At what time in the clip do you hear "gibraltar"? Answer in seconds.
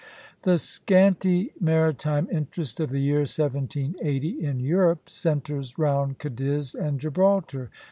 6.99-7.69